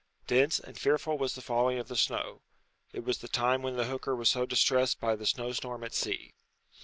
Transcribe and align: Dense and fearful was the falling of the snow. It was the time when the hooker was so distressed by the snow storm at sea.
Dense 0.25 0.57
and 0.59 0.79
fearful 0.79 1.19
was 1.19 1.35
the 1.35 1.43
falling 1.43 1.77
of 1.77 1.87
the 1.87 1.95
snow. 1.95 2.41
It 2.91 3.01
was 3.03 3.19
the 3.19 3.27
time 3.27 3.61
when 3.61 3.75
the 3.75 3.85
hooker 3.85 4.15
was 4.15 4.31
so 4.31 4.47
distressed 4.47 4.99
by 4.99 5.15
the 5.15 5.27
snow 5.27 5.51
storm 5.51 5.83
at 5.83 5.93
sea. 5.93 6.33